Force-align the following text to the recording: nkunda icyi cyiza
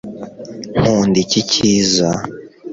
nkunda 0.79 1.17
icyi 1.23 1.41
cyiza 1.51 2.07